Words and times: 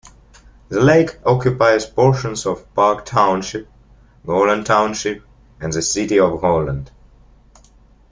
The 0.69 0.81
lake 0.81 1.19
occupies 1.27 1.85
portions 1.85 2.47
of 2.47 2.73
Park 2.73 3.05
Township, 3.05 3.67
Holland 4.25 4.65
Township, 4.65 5.23
and 5.59 5.71
the 5.71 5.83
City 5.83 6.19
of 6.19 6.41
Holland. 6.41 6.89